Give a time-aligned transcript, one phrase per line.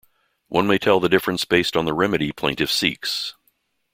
[0.47, 3.35] One may tell the difference based on the remedy plaintiff seeks.